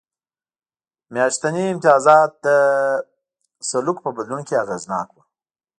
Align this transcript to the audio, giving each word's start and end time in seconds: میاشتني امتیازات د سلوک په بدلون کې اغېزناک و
میاشتني 1.13 1.63
امتیازات 1.73 2.31
د 2.45 2.47
سلوک 3.69 3.97
په 4.03 4.09
بدلون 4.17 4.41
کې 4.47 4.61
اغېزناک 4.63 5.07
و 5.13 5.17